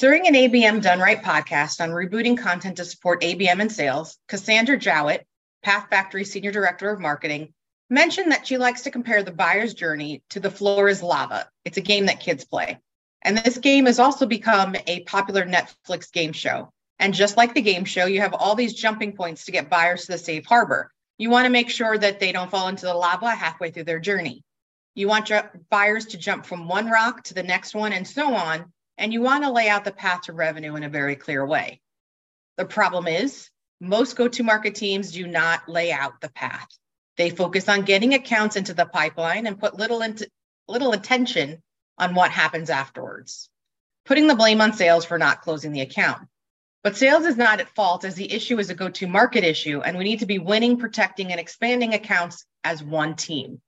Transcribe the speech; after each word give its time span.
During 0.00 0.26
an 0.26 0.32
ABM 0.32 0.80
Done 0.80 0.98
Right 0.98 1.22
podcast 1.22 1.82
on 1.82 1.90
rebooting 1.90 2.38
content 2.38 2.78
to 2.78 2.86
support 2.86 3.20
ABM 3.20 3.60
and 3.60 3.70
sales, 3.70 4.16
Cassandra 4.28 4.78
Jowett, 4.78 5.26
PathFactory 5.62 6.26
Senior 6.26 6.52
Director 6.52 6.88
of 6.88 6.98
Marketing, 6.98 7.52
mentioned 7.90 8.32
that 8.32 8.46
she 8.46 8.56
likes 8.56 8.80
to 8.80 8.90
compare 8.90 9.22
the 9.22 9.30
buyer's 9.30 9.74
journey 9.74 10.22
to 10.30 10.40
the 10.40 10.50
floor 10.50 10.88
is 10.88 11.02
lava. 11.02 11.50
It's 11.66 11.76
a 11.76 11.82
game 11.82 12.06
that 12.06 12.20
kids 12.20 12.46
play. 12.46 12.78
And 13.20 13.36
this 13.36 13.58
game 13.58 13.84
has 13.84 13.98
also 13.98 14.24
become 14.24 14.74
a 14.86 15.00
popular 15.00 15.44
Netflix 15.44 16.10
game 16.10 16.32
show. 16.32 16.72
And 16.98 17.12
just 17.12 17.36
like 17.36 17.52
the 17.52 17.60
game 17.60 17.84
show, 17.84 18.06
you 18.06 18.22
have 18.22 18.32
all 18.32 18.54
these 18.54 18.72
jumping 18.72 19.12
points 19.12 19.44
to 19.44 19.52
get 19.52 19.68
buyers 19.68 20.06
to 20.06 20.12
the 20.12 20.18
safe 20.18 20.46
harbor. 20.46 20.90
You 21.18 21.28
want 21.28 21.44
to 21.44 21.52
make 21.52 21.68
sure 21.68 21.98
that 21.98 22.20
they 22.20 22.32
don't 22.32 22.50
fall 22.50 22.68
into 22.68 22.86
the 22.86 22.94
lava 22.94 23.34
halfway 23.34 23.70
through 23.70 23.84
their 23.84 24.00
journey. 24.00 24.44
You 24.94 25.08
want 25.08 25.28
your 25.28 25.52
buyers 25.68 26.06
to 26.06 26.16
jump 26.16 26.46
from 26.46 26.68
one 26.68 26.88
rock 26.88 27.22
to 27.24 27.34
the 27.34 27.42
next 27.42 27.74
one 27.74 27.92
and 27.92 28.08
so 28.08 28.34
on. 28.34 28.72
And 29.00 29.14
you 29.14 29.22
want 29.22 29.44
to 29.44 29.50
lay 29.50 29.70
out 29.70 29.84
the 29.86 29.92
path 29.92 30.24
to 30.24 30.34
revenue 30.34 30.76
in 30.76 30.84
a 30.84 30.90
very 30.90 31.16
clear 31.16 31.44
way. 31.44 31.80
The 32.58 32.66
problem 32.66 33.08
is, 33.08 33.48
most 33.80 34.14
go 34.14 34.28
to 34.28 34.42
market 34.42 34.74
teams 34.74 35.10
do 35.10 35.26
not 35.26 35.66
lay 35.66 35.90
out 35.90 36.20
the 36.20 36.28
path. 36.28 36.68
They 37.16 37.30
focus 37.30 37.66
on 37.66 37.82
getting 37.82 38.12
accounts 38.12 38.56
into 38.56 38.74
the 38.74 38.84
pipeline 38.84 39.46
and 39.46 39.58
put 39.58 39.78
little 39.78 40.02
into 40.02 40.28
little 40.68 40.92
attention 40.92 41.62
on 41.96 42.14
what 42.14 42.30
happens 42.30 42.68
afterwards, 42.68 43.48
putting 44.04 44.26
the 44.26 44.34
blame 44.34 44.60
on 44.60 44.74
sales 44.74 45.06
for 45.06 45.16
not 45.16 45.40
closing 45.40 45.72
the 45.72 45.80
account. 45.80 46.28
But 46.84 46.98
sales 46.98 47.24
is 47.24 47.38
not 47.38 47.60
at 47.60 47.74
fault 47.74 48.04
as 48.04 48.16
the 48.16 48.30
issue 48.30 48.58
is 48.58 48.68
a 48.68 48.74
go 48.74 48.90
to 48.90 49.06
market 49.06 49.44
issue, 49.44 49.80
and 49.80 49.96
we 49.96 50.04
need 50.04 50.20
to 50.20 50.26
be 50.26 50.38
winning, 50.38 50.76
protecting, 50.76 51.30
and 51.30 51.40
expanding 51.40 51.94
accounts 51.94 52.44
as 52.64 52.82
one 52.82 53.16
team. 53.16 53.62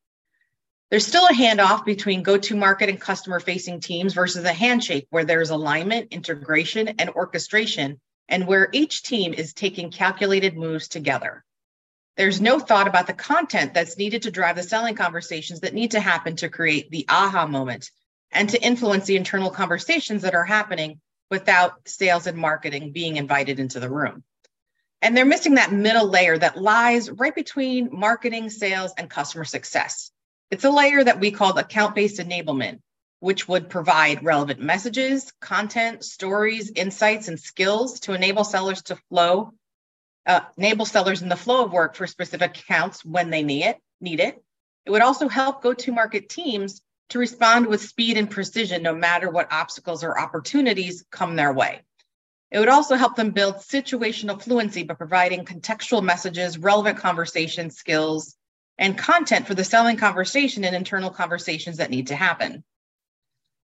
There's 0.92 1.06
still 1.06 1.26
a 1.26 1.32
handoff 1.32 1.86
between 1.86 2.22
go 2.22 2.36
to 2.36 2.54
market 2.54 2.90
and 2.90 3.00
customer 3.00 3.40
facing 3.40 3.80
teams 3.80 4.12
versus 4.12 4.44
a 4.44 4.52
handshake 4.52 5.06
where 5.08 5.24
there's 5.24 5.48
alignment, 5.48 6.12
integration, 6.12 6.86
and 6.86 7.08
orchestration, 7.08 7.98
and 8.28 8.46
where 8.46 8.68
each 8.72 9.02
team 9.02 9.32
is 9.32 9.54
taking 9.54 9.90
calculated 9.90 10.54
moves 10.54 10.88
together. 10.88 11.44
There's 12.18 12.42
no 12.42 12.60
thought 12.60 12.88
about 12.88 13.06
the 13.06 13.14
content 13.14 13.72
that's 13.72 13.96
needed 13.96 14.24
to 14.24 14.30
drive 14.30 14.56
the 14.56 14.62
selling 14.62 14.94
conversations 14.94 15.60
that 15.60 15.72
need 15.72 15.92
to 15.92 16.00
happen 16.00 16.36
to 16.36 16.50
create 16.50 16.90
the 16.90 17.06
aha 17.08 17.46
moment 17.46 17.90
and 18.30 18.50
to 18.50 18.62
influence 18.62 19.06
the 19.06 19.16
internal 19.16 19.48
conversations 19.48 20.20
that 20.20 20.34
are 20.34 20.44
happening 20.44 21.00
without 21.30 21.88
sales 21.88 22.26
and 22.26 22.36
marketing 22.36 22.92
being 22.92 23.16
invited 23.16 23.58
into 23.58 23.80
the 23.80 23.88
room. 23.88 24.24
And 25.00 25.16
they're 25.16 25.24
missing 25.24 25.54
that 25.54 25.72
middle 25.72 26.08
layer 26.08 26.36
that 26.36 26.60
lies 26.60 27.10
right 27.10 27.34
between 27.34 27.88
marketing, 27.90 28.50
sales, 28.50 28.92
and 28.98 29.08
customer 29.08 29.46
success. 29.46 30.11
It's 30.52 30.64
a 30.64 30.70
layer 30.70 31.02
that 31.02 31.18
we 31.18 31.30
call 31.30 31.58
account 31.58 31.94
based 31.94 32.20
enablement, 32.20 32.80
which 33.20 33.48
would 33.48 33.70
provide 33.70 34.22
relevant 34.22 34.60
messages, 34.60 35.32
content, 35.40 36.04
stories, 36.04 36.70
insights, 36.76 37.28
and 37.28 37.40
skills 37.40 38.00
to 38.00 38.12
enable 38.12 38.44
sellers 38.44 38.82
to 38.82 38.96
flow 39.08 39.54
uh, 40.26 40.40
enable 40.56 40.84
sellers 40.84 41.22
in 41.22 41.28
the 41.28 41.36
flow 41.36 41.64
of 41.64 41.72
work 41.72 41.94
for 41.94 42.06
specific 42.06 42.58
accounts 42.58 43.02
when 43.04 43.30
they 43.30 43.42
need 43.42 43.64
it. 43.64 43.78
Need 44.00 44.20
it. 44.20 44.42
It 44.84 44.90
would 44.90 45.02
also 45.02 45.26
help 45.26 45.62
go-to-market 45.62 46.28
teams 46.28 46.82
to 47.08 47.18
respond 47.18 47.66
with 47.66 47.80
speed 47.80 48.18
and 48.18 48.30
precision, 48.30 48.82
no 48.82 48.94
matter 48.94 49.30
what 49.30 49.52
obstacles 49.52 50.04
or 50.04 50.20
opportunities 50.20 51.04
come 51.10 51.34
their 51.34 51.52
way. 51.52 51.80
It 52.50 52.58
would 52.58 52.68
also 52.68 52.96
help 52.96 53.16
them 53.16 53.30
build 53.30 53.56
situational 53.56 54.40
fluency 54.40 54.82
by 54.82 54.94
providing 54.94 55.44
contextual 55.44 56.04
messages, 56.04 56.58
relevant 56.58 56.98
conversation 56.98 57.70
skills, 57.70 58.36
and 58.78 58.98
content 58.98 59.46
for 59.46 59.54
the 59.54 59.64
selling 59.64 59.96
conversation 59.96 60.64
and 60.64 60.74
internal 60.74 61.10
conversations 61.10 61.76
that 61.76 61.90
need 61.90 62.08
to 62.08 62.16
happen. 62.16 62.64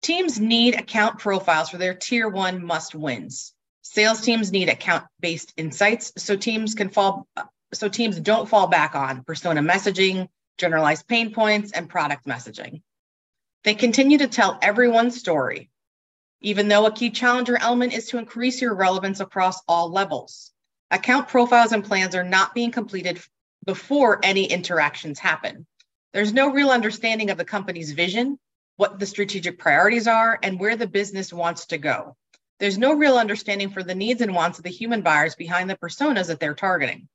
Teams 0.01 0.39
need 0.39 0.75
account 0.75 1.19
profiles 1.19 1.69
for 1.69 1.77
their 1.77 1.93
tier 1.93 2.29
one 2.29 2.63
must 2.63 2.95
wins. 2.95 3.53
Sales 3.81 4.21
teams 4.21 4.51
need 4.51 4.69
account-based 4.69 5.53
insights 5.57 6.11
so 6.17 6.35
teams 6.35 6.75
can 6.75 6.89
fall 6.89 7.27
so 7.73 7.89
teams 7.89 8.19
don't 8.19 8.47
fall 8.47 8.67
back 8.67 8.95
on 8.95 9.23
persona 9.23 9.61
messaging, 9.61 10.28
generalized 10.57 11.07
pain 11.07 11.34
points, 11.34 11.72
and 11.72 11.89
product 11.89 12.25
messaging. 12.25 12.81
They 13.63 13.75
continue 13.75 14.19
to 14.19 14.28
tell 14.28 14.59
everyone's 14.61 15.19
story, 15.19 15.69
even 16.41 16.67
though 16.67 16.85
a 16.85 16.91
key 16.91 17.09
challenger 17.09 17.57
element 17.57 17.94
is 17.94 18.07
to 18.09 18.17
increase 18.17 18.61
your 18.61 18.75
relevance 18.75 19.19
across 19.19 19.61
all 19.67 19.91
levels. 19.91 20.51
Account 20.91 21.28
profiles 21.28 21.72
and 21.72 21.84
plans 21.84 22.16
are 22.16 22.23
not 22.23 22.53
being 22.53 22.72
completed 22.72 23.22
before 23.66 24.20
any 24.24 24.46
interactions 24.46 25.20
happen. 25.20 25.66
There's 26.14 26.34
no 26.34 26.52
real 26.52 26.70
understanding 26.70 27.30
of 27.30 27.38
the 27.38 27.46
company's 27.46 27.92
vision, 27.92 28.40
what 28.78 29.00
the 29.00 29.06
strategic 29.06 29.59
priorities 29.59 30.08
are, 30.08 30.40
and 30.42 30.59
where 30.59 30.76
the 30.76 30.88
business 30.88 31.34
wants 31.34 31.68
to 31.68 31.78
go. 31.78 32.16
There's 32.59 32.78
no 32.78 32.94
real 32.94 33.18
understanding 33.18 33.70
for 33.70 33.84
the 33.84 33.96
needs 33.96 34.22
and 34.22 34.34
wants 34.34 34.59
of 34.59 34.64
the 34.64 34.70
human 34.70 35.02
buyers 35.02 35.36
behind 35.36 35.70
the 35.70 35.76
personas 35.76 36.28
that 36.28 36.40
they're 36.40 36.53
targeting. 36.53 37.09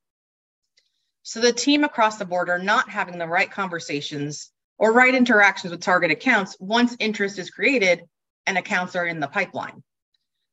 So 1.22 1.40
the 1.40 1.52
team 1.52 1.84
across 1.84 2.18
the 2.18 2.24
board 2.24 2.48
are 2.48 2.58
not 2.58 2.90
having 2.90 3.18
the 3.18 3.26
right 3.26 3.50
conversations 3.50 4.50
or 4.78 4.92
right 4.92 5.14
interactions 5.14 5.70
with 5.70 5.80
target 5.80 6.10
accounts 6.10 6.56
once 6.58 6.96
interest 6.98 7.38
is 7.38 7.50
created 7.50 8.02
and 8.46 8.58
accounts 8.58 8.96
are 8.96 9.06
in 9.06 9.20
the 9.20 9.28
pipeline. 9.28 9.82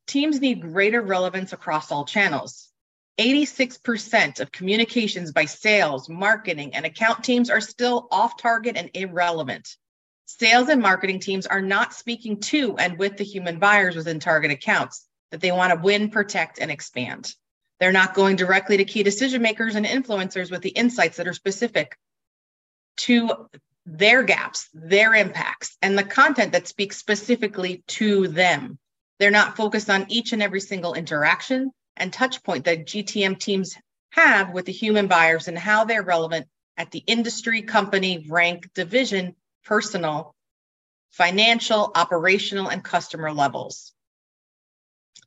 Teams 0.06 0.40
need 0.40 0.62
greater 0.62 1.02
relevance 1.02 1.52
across 1.52 1.92
all 1.92 2.06
channels. 2.06 2.70
86% 3.20 4.40
of 4.40 4.52
communications 4.52 5.32
by 5.32 5.46
sales, 5.46 6.08
marketing, 6.08 6.76
and 6.76 6.86
account 6.86 7.24
teams 7.24 7.50
are 7.50 7.62
still 7.62 8.08
off 8.12 8.38
target 8.38 8.78
and 8.78 8.92
irrelevant. 8.94 9.76
Sales 10.26 10.70
and 10.70 10.82
marketing 10.82 11.20
teams 11.20 11.48
are 11.48 11.62
not 11.62 11.94
speaking 11.94 12.40
to 12.42 12.78
and 12.78 13.00
with 13.00 13.18
the 13.18 13.24
human 13.24 13.60
buyers 13.60 13.96
within 13.96 14.20
target 14.20 14.52
accounts 14.52 15.08
that 15.32 15.42
they 15.42 15.52
want 15.52 15.74
to 15.74 15.80
win, 15.80 16.10
protect, 16.10 16.60
and 16.60 16.70
expand. 16.70 17.34
They're 17.80 17.92
not 17.92 18.14
going 18.14 18.36
directly 18.36 18.78
to 18.78 18.86
key 18.86 19.04
decision 19.04 19.42
makers 19.42 19.76
and 19.76 19.86
influencers 19.86 20.52
with 20.52 20.62
the 20.62 20.70
insights 20.70 21.18
that 21.18 21.28
are 21.28 21.34
specific 21.34 21.98
to 22.98 23.48
their 23.86 24.24
gaps, 24.24 24.68
their 24.74 25.16
impacts, 25.16 25.78
and 25.82 25.98
the 25.98 26.04
content 26.04 26.52
that 26.52 26.68
speaks 26.68 26.98
specifically 26.98 27.84
to 27.88 28.28
them. 28.28 28.78
They're 29.20 29.32
not 29.32 29.56
focused 29.56 29.90
on 29.90 30.06
each 30.10 30.34
and 30.34 30.44
every 30.44 30.60
single 30.60 30.94
interaction 30.94 31.72
and 31.98 32.12
touch 32.12 32.44
point 32.44 32.66
that 32.66 32.86
GTM 32.86 33.40
teams 33.40 33.76
have 34.12 34.52
with 34.52 34.66
the 34.66 34.72
human 34.72 35.08
buyers 35.08 35.48
and 35.48 35.58
how 35.58 35.86
they're 35.86 36.04
relevant 36.04 36.48
at 36.78 36.92
the 36.92 37.04
industry, 37.08 37.62
company, 37.62 38.26
rank, 38.30 38.70
division, 38.74 39.36
personal, 39.66 40.36
financial, 41.12 41.92
operational, 41.96 42.68
and 42.70 42.84
customer 42.84 43.32
levels. 43.32 43.94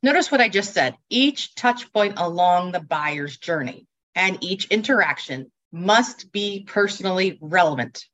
Notice 0.03 0.31
what 0.31 0.41
I 0.41 0.49
just 0.49 0.73
said. 0.73 0.95
Each 1.09 1.53
touch 1.53 1.91
point 1.93 2.15
along 2.17 2.71
the 2.71 2.79
buyer's 2.79 3.37
journey 3.37 3.85
and 4.15 4.37
each 4.41 4.65
interaction 4.65 5.51
must 5.71 6.31
be 6.31 6.65
personally 6.67 7.37
relevant. 7.41 8.05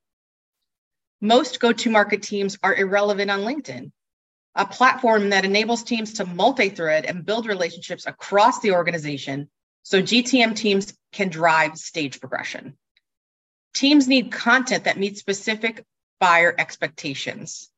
Most 1.21 1.59
go 1.59 1.71
to 1.71 1.89
market 1.89 2.21
teams 2.21 2.57
are 2.61 2.75
irrelevant 2.75 3.31
on 3.31 3.41
LinkedIn, 3.41 3.91
a 4.57 4.65
platform 4.65 5.29
that 5.29 5.45
enables 5.45 5.83
teams 5.83 6.13
to 6.13 6.25
multi 6.25 6.69
thread 6.69 7.05
and 7.05 7.25
build 7.25 7.45
relationships 7.45 8.07
across 8.07 8.59
the 8.59 8.71
organization 8.71 9.49
so 9.83 10.01
GTM 10.01 10.55
teams 10.55 10.93
can 11.13 11.29
drive 11.29 11.77
stage 11.77 12.19
progression. 12.19 12.75
Teams 13.73 14.07
need 14.07 14.31
content 14.31 14.85
that 14.85 14.97
meets 14.97 15.19
specific 15.19 15.85
buyer 16.19 16.53
expectations. 16.57 17.69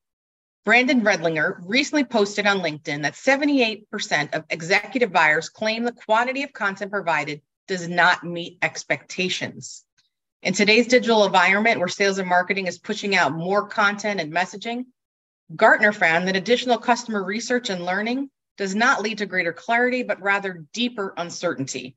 Brandon 0.66 1.02
Redlinger 1.02 1.62
recently 1.66 2.06
posted 2.06 2.48
on 2.48 2.60
LinkedIn 2.60 3.04
that 3.04 3.14
78% 3.14 4.34
of 4.34 4.46
executive 4.50 5.12
buyers 5.12 5.50
claim 5.50 5.84
the 5.84 5.92
quantity 5.92 6.44
of 6.44 6.54
content 6.54 6.92
provided 6.92 7.42
does 7.68 7.88
not 7.88 8.24
meet 8.24 8.58
expectations. 8.62 9.84
In 10.42 10.54
today's 10.54 10.88
digital 10.88 11.26
environment 11.26 11.80
where 11.80 11.90
sales 11.90 12.18
and 12.18 12.30
marketing 12.30 12.68
is 12.68 12.80
pushing 12.80 13.16
out 13.16 13.34
more 13.34 13.68
content 13.68 14.22
and 14.22 14.34
messaging, 14.34 14.86
Gartner 15.56 15.92
found 15.92 16.28
that 16.28 16.36
additional 16.36 16.78
customer 16.78 17.24
research 17.24 17.70
and 17.70 17.86
learning 17.86 18.30
does 18.58 18.76
not 18.76 19.02
lead 19.02 19.18
to 19.20 19.26
greater 19.26 19.54
clarity, 19.54 20.04
but 20.04 20.22
rather 20.22 20.66
deeper 20.74 21.14
uncertainty. 21.18 21.96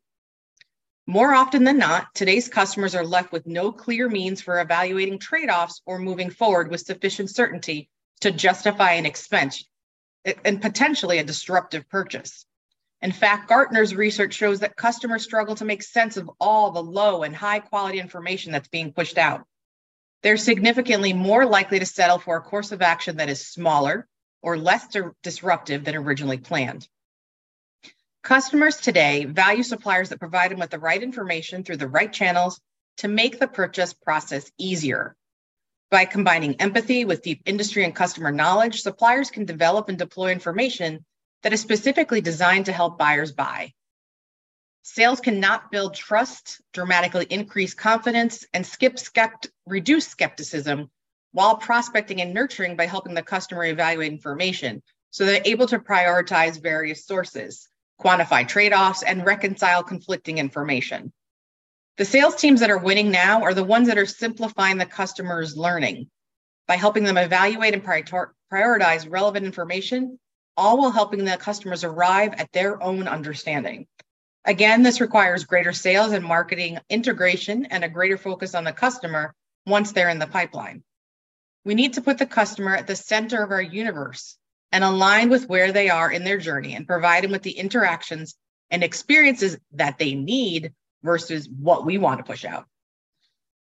More 1.06 1.34
often 1.34 1.64
than 1.64 1.78
not, 1.78 2.14
today's 2.14 2.49
customers 2.49 2.94
are 2.94 3.04
left 3.04 3.32
with 3.32 3.46
no 3.46 3.72
clear 3.72 4.08
means 4.08 4.40
for 4.40 4.60
evaluating 4.60 5.19
trade 5.19 5.50
offs 5.50 5.82
or 5.84 5.99
moving 5.99 6.31
forward 6.31 6.70
with 6.70 6.81
sufficient 6.81 7.28
certainty 7.28 7.90
to 8.20 8.31
justify 8.31 8.93
an 8.93 9.04
expense 9.04 9.64
and 10.44 10.62
potentially 10.62 11.19
a 11.19 11.25
disruptive 11.25 11.88
purchase. 11.88 12.46
In 13.02 13.10
fact, 13.10 13.49
Gartner's 13.49 13.96
research 13.96 14.32
shows 14.32 14.60
that 14.60 14.76
customers 14.76 15.25
struggle 15.25 15.56
to 15.56 15.64
make 15.64 15.82
sense 15.82 16.16
of 16.16 16.31
all 16.40 16.70
the 16.70 16.82
low 16.82 17.25
and 17.25 17.34
high 17.34 17.58
quality 17.58 17.99
information 17.99 18.52
that's 18.52 18.69
being 18.69 18.93
pushed 18.93 19.19
out. 19.19 19.44
They're 20.22 20.36
significantly 20.36 21.12
more 21.12 21.44
likely 21.44 21.78
to 21.78 21.86
settle 21.86 22.19
for 22.19 22.36
a 22.36 22.42
course 22.42 22.72
of 22.72 22.82
action 22.82 23.16
that 23.16 23.28
is 23.28 23.46
smaller 23.46 24.06
or 24.40 24.56
less 24.56 24.86
disruptive 25.22 25.84
than 25.84 25.96
originally 25.96 26.38
planned. 26.38 26.86
Customers 28.22 28.76
today 28.76 29.24
value 29.24 29.64
suppliers 29.64 30.10
that 30.10 30.20
provide 30.20 30.52
them 30.52 30.60
with 30.60 30.70
the 30.70 30.78
right 30.78 31.02
information 31.02 31.64
through 31.64 31.78
the 31.78 31.88
right 31.88 32.12
channels 32.12 32.60
to 32.98 33.08
make 33.08 33.40
the 33.40 33.48
purchase 33.48 33.92
process 33.92 34.50
easier. 34.58 35.16
By 35.90 36.04
combining 36.04 36.60
empathy 36.60 37.04
with 37.04 37.22
deep 37.22 37.42
industry 37.44 37.84
and 37.84 37.94
customer 37.94 38.30
knowledge, 38.30 38.80
suppliers 38.80 39.30
can 39.30 39.44
develop 39.44 39.88
and 39.88 39.98
deploy 39.98 40.30
information 40.30 41.04
that 41.42 41.52
is 41.52 41.60
specifically 41.60 42.20
designed 42.20 42.66
to 42.66 42.72
help 42.72 42.96
buyers 42.96 43.32
buy. 43.32 43.72
Sales 44.82 45.20
cannot 45.20 45.70
build 45.70 45.94
trust, 45.94 46.61
dramatically 46.73 47.26
increase 47.31 47.73
confidence, 47.73 48.44
and 48.52 48.67
skip 48.67 48.96
skept- 48.96 49.49
reduce 49.67 50.08
skepticism 50.08 50.90
while 51.31 51.56
prospecting 51.56 52.20
and 52.20 52.34
nurturing 52.34 52.76
by 52.76 52.87
helping 52.87 53.14
the 53.14 53.23
customer 53.23 53.64
evaluate 53.64 54.12
information 54.12 54.82
so 55.11 55.25
they're 55.25 55.43
able 55.44 55.67
to 55.67 55.79
prioritize 55.79 56.61
various 56.61 57.06
sources, 57.06 57.69
quantify 58.00 58.49
trade 58.49 58.73
offs, 58.73 59.02
and 59.02 59.25
reconcile 59.25 59.82
conflicting 59.82 60.38
information. 60.38 61.12
The 61.99 62.06
sales 62.06 62.35
teams 62.35 62.61
that 62.61 62.70
are 62.70 62.78
winning 62.78 63.11
now 63.11 63.43
are 63.43 63.55
the 63.55 63.62
ones 63.62 63.88
that 63.88 63.99
are 63.99 64.06
simplifying 64.06 64.78
the 64.78 64.87
customer's 64.87 65.56
learning 65.56 66.11
by 66.67 66.76
helping 66.76 67.05
them 67.05 67.19
evaluate 67.19 67.75
and 67.75 67.85
prioritize 67.85 69.11
relevant 69.11 69.44
information, 69.44 70.19
all 70.56 70.78
while 70.78 70.90
helping 70.90 71.25
the 71.25 71.37
customers 71.37 71.85
arrive 71.85 72.32
at 72.35 72.50
their 72.52 72.82
own 72.82 73.06
understanding. 73.06 73.87
Again, 74.44 74.82
this 74.82 75.00
requires 75.00 75.44
greater 75.44 75.72
sales 75.72 76.12
and 76.12 76.24
marketing 76.24 76.78
integration 76.90 77.66
and 77.66 77.84
a 77.84 77.88
greater 77.88 78.18
focus 78.18 78.54
on 78.54 78.64
the 78.64 78.72
customer 78.72 79.34
once 79.66 79.92
they're 79.92 80.08
in 80.08 80.18
the 80.18 80.26
pipeline. 80.26 80.82
We 81.64 81.74
need 81.74 81.92
to 81.94 82.02
put 82.02 82.18
the 82.18 82.26
customer 82.26 82.74
at 82.74 82.88
the 82.88 82.96
center 82.96 83.42
of 83.42 83.52
our 83.52 83.62
universe 83.62 84.36
and 84.72 84.82
align 84.82 85.30
with 85.30 85.48
where 85.48 85.70
they 85.70 85.90
are 85.90 86.10
in 86.10 86.24
their 86.24 86.38
journey 86.38 86.74
and 86.74 86.86
provide 86.86 87.22
them 87.22 87.30
with 87.30 87.42
the 87.42 87.52
interactions 87.52 88.34
and 88.70 88.82
experiences 88.82 89.58
that 89.72 89.98
they 89.98 90.14
need 90.14 90.72
versus 91.04 91.48
what 91.48 91.84
we 91.84 91.98
want 91.98 92.18
to 92.18 92.24
push 92.24 92.44
out. 92.44 92.66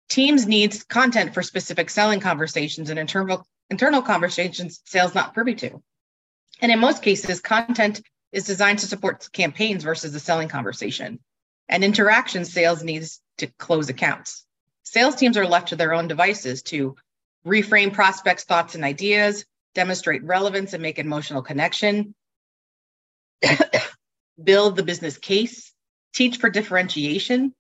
Teams 0.09 0.47
needs 0.47 0.85
content 0.85 1.35
for 1.35 1.43
specific 1.43 1.91
selling 1.91 2.21
conversations 2.21 2.91
and 2.91 2.99
internal 2.99 3.47
internal 3.71 4.03
conversations 4.03 4.81
sales 4.85 5.15
not 5.15 5.35
privy 5.35 5.55
to. 5.57 5.83
And 6.61 6.71
in 6.71 6.79
most 6.79 7.03
cases, 7.03 7.41
content 7.41 8.01
is 8.35 8.45
designed 8.45 8.81
to 8.81 8.87
support 8.87 9.29
campaigns 9.33 9.85
versus 9.85 10.13
the 10.13 10.21
selling 10.21 10.49
conversation. 10.49 11.21
And 11.69 11.83
interaction 11.83 12.45
sales 12.45 12.83
needs 12.83 13.21
to 13.39 13.47
close 13.59 13.89
accounts. 13.89 14.45
Sales 14.83 15.15
teams 15.15 15.39
are 15.39 15.47
left 15.47 15.69
to 15.69 15.77
their 15.77 15.95
own 15.95 16.09
devices 16.09 16.63
to 16.65 16.97
reframe 17.47 17.93
prospects' 17.93 18.45
thoughts 18.45 18.75
and 18.75 18.85
ideas, 18.85 19.47
demonstrate 19.75 20.25
relevance 20.25 20.73
and 20.73 20.83
make 20.83 20.99
emotional 20.99 21.43
connection, 21.43 22.15
build 24.43 24.77
the 24.77 24.83
business 24.83 25.17
case, 25.17 25.73
teach 26.13 26.37
for 26.37 26.51
differentiation, 26.51 27.55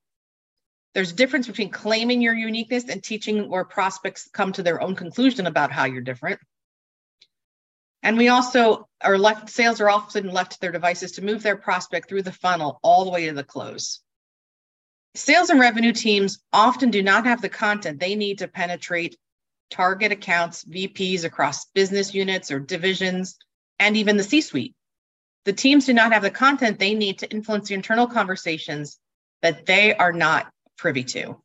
there's 0.94 1.10
a 1.10 1.16
difference 1.16 1.48
between 1.48 1.70
claiming 1.70 2.22
your 2.22 2.34
uniqueness 2.34 2.84
and 2.88 3.02
teaching 3.02 3.50
where 3.50 3.64
prospects 3.64 4.30
come 4.32 4.52
to 4.52 4.62
their 4.62 4.80
own 4.80 4.94
conclusion 4.94 5.46
about 5.46 5.72
how 5.72 5.84
you're 5.84 6.00
different. 6.00 6.40
And 8.04 8.18
we 8.18 8.28
also 8.28 8.86
are 9.00 9.16
left, 9.16 9.48
sales 9.48 9.80
are 9.80 9.88
often 9.88 10.30
left 10.30 10.52
to 10.52 10.60
their 10.60 10.70
devices 10.70 11.12
to 11.12 11.24
move 11.24 11.42
their 11.42 11.56
prospect 11.56 12.06
through 12.06 12.22
the 12.22 12.32
funnel 12.32 12.78
all 12.82 13.06
the 13.06 13.10
way 13.10 13.26
to 13.26 13.32
the 13.32 13.42
close. 13.42 14.00
Sales 15.14 15.48
and 15.48 15.58
revenue 15.58 15.92
teams 15.92 16.38
often 16.52 16.90
do 16.90 17.02
not 17.02 17.24
have 17.24 17.40
the 17.40 17.48
content 17.48 17.98
they 17.98 18.14
need 18.14 18.40
to 18.40 18.48
penetrate 18.48 19.16
target 19.70 20.12
accounts, 20.12 20.64
VPs 20.64 21.24
across 21.24 21.64
business 21.66 22.12
units 22.12 22.50
or 22.50 22.60
divisions, 22.60 23.38
and 23.78 23.96
even 23.96 24.18
the 24.18 24.22
C 24.22 24.42
suite. 24.42 24.74
The 25.46 25.54
teams 25.54 25.86
do 25.86 25.94
not 25.94 26.12
have 26.12 26.22
the 26.22 26.30
content 26.30 26.78
they 26.78 26.94
need 26.94 27.20
to 27.20 27.30
influence 27.30 27.68
the 27.68 27.74
internal 27.74 28.06
conversations 28.06 28.98
that 29.40 29.64
they 29.64 29.94
are 29.94 30.12
not 30.12 30.52
privy 30.76 31.04
to. 31.04 31.40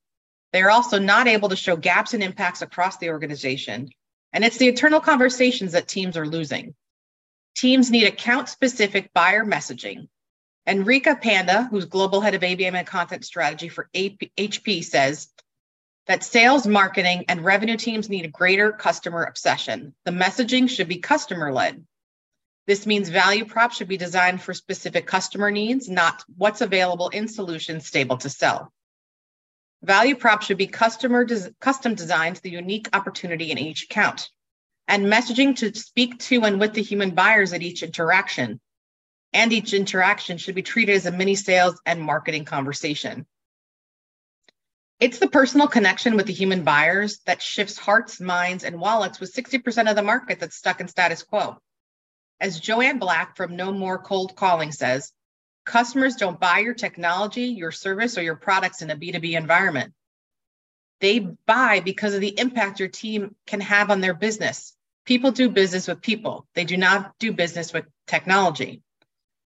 They 0.52 0.62
are 0.62 0.72
also 0.72 1.00
not 1.00 1.28
able 1.28 1.50
to 1.50 1.56
show 1.56 1.78
gaps 1.78 2.14
and 2.14 2.22
impacts 2.22 2.62
across 2.62 2.98
the 2.98 3.12
organization. 3.12 3.92
And 4.34 4.44
it's 4.44 4.58
the 4.58 4.68
internal 4.68 5.00
conversations 5.00 5.72
that 5.72 5.88
teams 5.88 6.18
are 6.18 6.28
losing. 6.28 6.76
Teams 7.56 7.90
need 7.92 8.06
account 8.06 8.50
specific 8.50 9.12
buyer 9.14 9.44
messaging. 9.44 10.08
Enrica 10.68 11.16
Panda, 11.16 11.68
who's 11.72 11.86
global 11.86 12.22
head 12.22 12.36
of 12.36 12.42
ABM 12.42 12.76
and 12.76 12.86
content 12.88 13.26
strategy 13.26 13.70
for 13.70 13.90
HP, 13.94 14.84
says 14.84 15.30
that 16.06 16.24
sales, 16.24 16.68
marketing, 16.68 17.26
and 17.28 17.44
revenue 17.44 17.78
teams 17.78 18.10
need 18.10 18.26
a 18.26 18.30
greater 18.30 18.72
customer 18.72 19.24
obsession. 19.24 19.94
The 20.06 20.12
messaging 20.12 20.70
should 20.70 20.88
be 20.88 20.98
customer 20.98 21.52
led. 21.52 21.84
This 22.68 22.86
means 22.86 23.10
value 23.10 23.46
props 23.46 23.78
should 23.78 23.88
be 23.88 23.98
designed 23.98 24.42
for 24.42 24.54
specific 24.54 25.08
customer 25.08 25.50
needs, 25.50 25.90
not 25.90 26.24
what's 26.38 26.62
available 26.62 27.10
in 27.10 27.28
solutions 27.28 27.88
stable 27.88 28.18
to 28.18 28.30
sell. 28.30 28.72
Value 29.82 30.16
prop 30.16 30.42
should 30.42 30.58
be 30.58 30.68
customer 30.68 31.24
des- 31.24 31.52
custom 31.60 31.96
designed 31.96 32.36
to 32.36 32.42
the 32.42 32.50
unique 32.50 32.90
opportunity 32.94 33.52
in 33.52 33.58
each 33.58 33.84
account, 33.84 34.30
and 34.88 35.06
messaging 35.06 35.56
to 35.56 35.74
speak 35.74 36.20
to 36.20 36.44
and 36.44 36.60
with 36.60 36.74
the 36.74 36.82
human 36.82 37.12
buyers 37.12 37.54
at 37.54 37.62
each 37.62 37.82
interaction. 37.84 38.60
And 39.32 39.54
each 39.54 39.74
interaction 39.74 40.38
should 40.38 40.56
be 40.56 40.64
treated 40.64 40.96
as 40.96 41.06
a 41.06 41.12
mini 41.12 41.36
sales 41.36 41.80
and 41.86 42.02
marketing 42.02 42.46
conversation. 42.46 43.26
It's 45.00 45.20
the 45.20 45.30
personal 45.30 45.68
connection 45.68 46.18
with 46.18 46.26
the 46.26 46.34
human 46.34 46.64
buyers 46.66 47.20
that 47.26 47.42
shifts 47.42 47.78
hearts, 47.78 48.20
minds, 48.20 48.66
and 48.66 48.82
wallets 48.82 49.20
with 49.20 49.34
60% 49.34 49.90
of 49.90 49.96
the 49.96 50.04
market 50.04 50.42
that's 50.42 50.58
stuck 50.58 50.82
in 50.82 50.90
status 50.90 51.24
quo. 51.24 51.58
As 52.42 52.60
Joanne 52.60 53.00
Black 53.00 53.38
from 53.38 53.56
No 53.56 53.72
More 53.72 53.98
Cold 53.98 54.36
Calling 54.36 54.74
says, 54.74 55.14
Customers 55.70 56.16
don't 56.16 56.40
buy 56.40 56.58
your 56.58 56.74
technology, 56.74 57.44
your 57.44 57.72
service, 57.72 58.18
or 58.18 58.24
your 58.24 58.36
products 58.36 58.82
in 58.82 58.90
a 58.90 58.96
B2B 58.96 59.38
environment. 59.38 59.94
They 61.00 61.20
buy 61.20 61.82
because 61.82 62.16
of 62.16 62.22
the 62.22 62.40
impact 62.40 62.80
your 62.80 62.90
team 62.90 63.36
can 63.46 63.62
have 63.62 63.92
on 63.92 64.02
their 64.02 64.16
business. 64.16 64.76
People 65.06 65.30
do 65.30 65.48
business 65.48 65.88
with 65.88 66.02
people, 66.02 66.48
they 66.56 66.64
do 66.64 66.76
not 66.76 67.14
do 67.20 67.32
business 67.32 67.72
with 67.72 67.86
technology. 68.08 68.82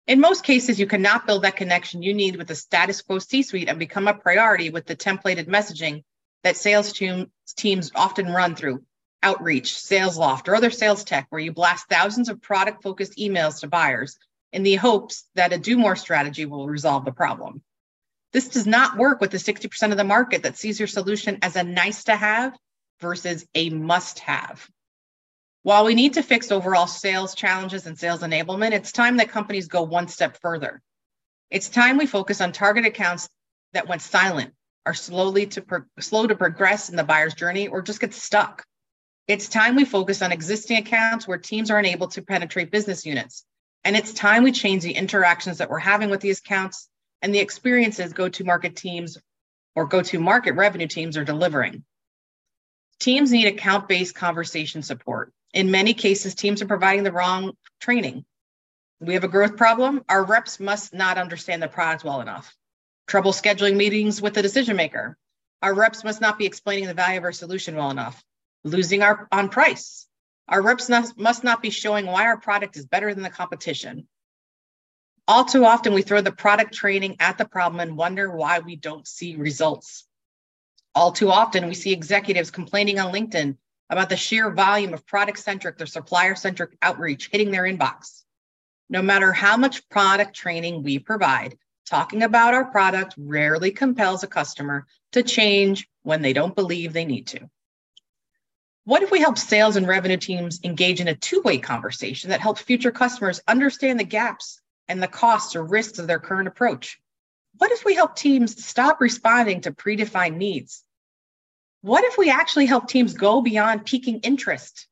In 0.08 0.20
most 0.20 0.44
cases, 0.44 0.80
you 0.80 0.88
cannot 0.88 1.28
build 1.28 1.44
that 1.44 1.56
connection 1.56 2.02
you 2.02 2.16
need 2.16 2.36
with 2.36 2.48
the 2.48 2.56
status 2.56 3.04
quo 3.04 3.20
C 3.20 3.44
suite 3.44 3.70
and 3.70 3.78
become 3.78 4.08
a 4.08 4.16
priority 4.16 4.72
with 4.72 4.88
the 4.88 4.96
templated 4.96 5.46
messaging 5.46 6.04
that 6.44 6.58
sales 6.58 6.94
team, 6.94 7.30
teams 7.58 7.92
often 7.94 8.34
run 8.34 8.56
through 8.56 8.82
outreach, 9.22 9.76
Salesloft, 9.76 10.48
or 10.48 10.56
other 10.56 10.72
sales 10.72 11.04
tech, 11.04 11.28
where 11.30 11.42
you 11.42 11.52
blast 11.52 11.88
thousands 11.88 12.28
of 12.28 12.42
product 12.42 12.82
focused 12.82 13.20
emails 13.20 13.60
to 13.60 13.68
buyers 13.68 14.18
in 14.54 14.64
the 14.64 14.76
hopes 14.76 15.26
that 15.36 15.54
a 15.54 15.58
do 15.58 15.78
more 15.78 15.96
strategy 15.96 16.46
will 16.46 16.68
resolve 16.68 17.06
the 17.06 17.12
problem. 17.12 17.62
This 18.34 18.50
does 18.50 18.68
not 18.68 18.98
work 18.98 19.22
with 19.22 19.32
the 19.32 19.38
60% 19.38 19.92
of 19.92 19.98
the 19.98 20.04
market 20.04 20.44
that 20.44 20.58
sees 20.58 20.80
your 20.80 20.88
solution 20.88 21.40
as 21.42 21.56
a 21.56 21.64
nice 21.64 22.06
to 22.06 22.16
have 22.16 22.56
versus 23.00 23.46
a 23.56 23.70
must 23.70 24.20
have. 24.20 24.68
While 25.64 25.86
we 25.86 25.96
need 25.96 26.14
to 26.14 26.24
fix 26.24 26.52
overall 26.52 26.88
sales 26.88 27.36
challenges 27.36 27.88
and 27.88 27.98
sales 27.98 28.22
enablement, 28.22 28.72
it's 28.72 28.92
time 28.92 29.18
that 29.18 29.30
companies 29.30 29.68
go 29.68 29.84
one 29.84 30.08
step 30.08 30.38
further. 30.42 30.82
It's 31.50 31.70
time 31.70 31.98
we 31.98 32.06
focus 32.06 32.42
on 32.42 32.52
target 32.52 32.86
accounts 32.86 33.30
that 33.74 33.88
went 33.88 34.02
silent, 34.02 34.54
are 34.86 34.94
slowly 34.94 35.48
to 35.48 35.62
pro- 35.62 35.84
slow 36.00 36.28
to 36.28 36.36
progress 36.36 36.90
in 36.90 36.96
the 36.96 37.04
buyer's 37.04 37.34
journey, 37.34 37.68
or 37.68 37.82
just 37.82 38.00
get 38.00 38.14
stuck. 38.14 38.66
It's 39.28 39.50
time 39.50 39.76
we 39.76 39.84
focus 39.84 40.22
on 40.22 40.32
existing 40.32 40.78
accounts 40.78 41.28
where 41.28 41.38
teams 41.38 41.70
are 41.70 41.80
unable 41.80 42.08
to 42.10 42.22
penetrate 42.22 42.72
business 42.72 43.06
units 43.06 43.46
and 43.84 43.96
it's 43.96 44.14
time 44.14 44.44
we 44.44 44.52
change 44.52 44.84
the 44.84 44.92
interactions 44.92 45.60
that 45.60 45.70
we're 45.70 45.80
having 45.80 46.10
with 46.10 46.22
these 46.22 46.40
accounts 46.40 46.90
and 47.22 47.34
the 47.34 47.40
experiences 47.40 48.14
go 48.14 48.30
to 48.30 48.44
market 48.44 48.76
teams 48.76 49.18
or 49.76 49.86
go 49.86 50.02
to 50.02 50.20
market 50.20 50.54
revenue 50.54 50.88
teams 50.88 51.18
are 51.18 51.24
delivering. 51.24 51.84
Teams 53.00 53.32
need 53.32 53.48
account 53.48 53.88
based 53.88 54.16
conversation 54.16 54.82
support. 54.82 55.32
In 55.54 55.72
many 55.72 55.94
cases, 55.94 56.36
teams 56.36 56.62
are 56.62 56.68
providing 56.68 57.04
the 57.04 57.12
wrong 57.12 57.54
training. 57.80 58.26
We 59.00 59.14
have 59.14 59.24
a 59.24 59.30
growth 59.30 59.56
problem. 59.56 60.04
Our 60.10 60.24
reps 60.24 60.60
must 60.60 60.94
not 60.94 61.18
understand 61.18 61.62
the 61.62 61.68
product 61.68 62.04
well 62.04 62.22
enough. 62.22 62.56
Trouble 63.08 63.32
scheduling 63.32 63.76
meetings 63.76 64.22
with 64.22 64.34
the 64.34 64.42
decision 64.42 64.76
maker. 64.76 65.16
Our 65.62 65.74
reps 65.74 66.04
must 66.04 66.22
not 66.22 66.40
be 66.40 66.46
explaining 66.46 66.88
the 66.88 66.94
value 66.94 67.20
of 67.20 67.24
our 67.24 67.32
solution 67.32 67.76
well 67.76 67.92
enough. 67.92 68.24
Losing 68.64 69.04
our 69.04 69.28
on 69.32 69.50
price. 69.50 70.07
Our 70.50 70.62
reps 70.62 70.90
must 70.90 71.44
not 71.44 71.62
be 71.62 71.70
showing 71.70 72.06
why 72.06 72.26
our 72.26 72.38
product 72.38 72.78
is 72.78 72.86
better 72.86 73.14
than 73.14 73.24
the 73.24 73.30
competition. 73.30 74.08
All 75.28 75.44
too 75.44 75.66
often, 75.66 75.94
we 75.94 76.04
throw 76.04 76.22
the 76.22 76.32
product 76.32 76.74
training 76.74 77.18
at 77.20 77.38
the 77.38 77.44
problem 77.46 77.82
and 77.82 77.98
wonder 77.98 78.34
why 78.34 78.60
we 78.60 78.78
don't 78.78 79.06
see 79.06 79.36
results. 79.36 80.06
All 80.96 81.12
too 81.12 81.30
often, 81.30 81.68
we 81.68 81.74
see 81.74 81.92
executives 81.92 82.50
complaining 82.50 82.98
on 82.98 83.14
LinkedIn 83.14 83.58
about 83.90 84.10
the 84.10 84.16
sheer 84.16 84.50
volume 84.52 84.94
of 84.94 85.06
product 85.06 85.40
centric 85.40 85.82
or 85.82 85.86
supplier 85.86 86.36
centric 86.36 86.78
outreach 86.82 87.30
hitting 87.30 87.52
their 87.52 87.64
inbox. 87.64 88.24
No 88.90 89.02
matter 89.02 89.34
how 89.34 89.58
much 89.58 89.88
product 89.90 90.34
training 90.34 90.82
we 90.82 90.98
provide, 90.98 91.58
talking 91.86 92.24
about 92.24 92.54
our 92.54 92.66
product 92.66 93.14
rarely 93.18 93.72
compels 93.72 94.24
a 94.24 94.28
customer 94.28 94.88
to 95.12 95.24
change 95.24 95.90
when 96.04 96.22
they 96.22 96.32
don't 96.32 96.56
believe 96.56 96.94
they 96.94 97.06
need 97.06 97.28
to. 97.28 97.50
What 98.88 99.04
if 99.04 99.12
we 99.12 99.20
help 99.20 99.38
sales 99.38 99.76
and 99.76 99.86
revenue 99.86 100.16
teams 100.16 100.62
engage 100.64 101.02
in 101.02 101.10
a 101.10 101.14
two 101.14 101.42
way 101.42 101.58
conversation 101.58 102.30
that 102.30 102.40
helps 102.40 102.62
future 102.62 102.92
customers 102.92 103.42
understand 103.46 104.00
the 104.00 104.06
gaps 104.06 104.62
and 104.88 105.04
the 105.04 105.10
costs 105.10 105.58
or 105.58 105.64
risks 105.66 106.00
of 106.00 106.08
their 106.08 106.20
current 106.20 106.48
approach? 106.48 106.98
What 107.58 107.72
if 107.72 107.84
we 107.84 107.96
help 107.96 108.16
teams 108.16 108.64
stop 108.64 109.02
responding 109.02 109.60
to 109.62 109.74
predefined 109.74 110.38
needs? 110.38 110.86
What 111.82 112.06
if 112.06 112.18
we 112.18 112.30
actually 112.30 112.66
help 112.68 112.88
teams 112.88 113.14
go 113.14 113.42
beyond 113.42 113.86
piquing 113.86 114.22
interest 114.22 114.88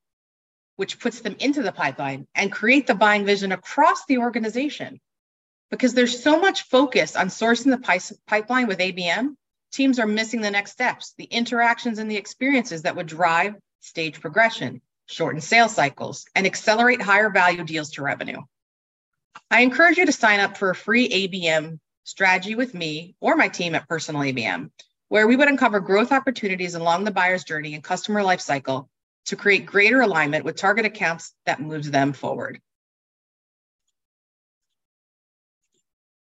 which 0.75 1.00
puts 1.00 1.22
them 1.22 1.36
into 1.40 1.62
the 1.62 1.72
pipeline, 1.72 2.28
and 2.36 2.52
create 2.52 2.86
the 2.86 2.96
buying 2.96 3.25
vision 3.25 3.52
across 3.54 4.06
the 4.06 4.18
organization. 4.18 5.00
Because 5.72 5.94
there's 5.94 6.22
so 6.22 6.40
much 6.40 6.64
focus 6.64 7.16
on 7.16 7.28
sourcing 7.28 7.72
the 7.72 8.16
pipeline 8.28 8.68
with 8.68 8.80
ABM, 8.80 9.36
teams 9.72 10.00
are 10.00 10.08
missing 10.08 10.42
the 10.42 10.52
next 10.52 10.72
steps, 10.72 11.14
the 11.18 11.25
interactions 11.25 12.00
and 12.00 12.10
the 12.10 12.18
experiences 12.18 12.84
that 12.84 12.96
would 12.96 13.08
drive 13.08 13.56
stage 13.86 14.20
progression, 14.20 14.82
shorten 15.06 15.42
sales 15.42 15.75
cycles, 15.75 16.25
and 16.36 16.46
accelerate 16.46 17.01
higher 17.01 17.30
value 17.30 17.63
deals 17.63 17.92
to 17.92 18.01
revenue. 18.04 18.42
I 19.51 19.62
encourage 19.62 19.98
you 19.98 20.06
to 20.06 20.12
sign 20.12 20.39
up 20.39 20.58
for 20.58 20.70
a 20.70 20.75
free 20.75 21.08
ABM 21.10 21.80
strategy 22.04 22.56
with 22.56 22.74
me 22.74 23.15
or 23.20 23.36
my 23.36 23.48
team 23.48 23.75
at 23.75 23.88
Personal 23.88 24.22
ABM, 24.22 24.72
where 25.10 25.27
we 25.27 25.36
would 25.36 25.48
uncover 25.48 25.80
growth 25.80 26.12
opportunities 26.12 26.75
along 26.75 27.04
the 27.04 27.12
buyer's 27.12 27.44
journey 27.44 27.74
and 27.75 27.84
customer 27.84 28.22
lifecycle 28.22 28.88
to 29.25 29.36
create 29.36 29.65
greater 29.65 30.01
alignment 30.01 30.46
with 30.46 30.56
target 30.56 30.86
accounts 30.86 31.34
that 31.46 31.60
moves 31.60 31.92
them 31.92 32.13
forward. 32.13 32.60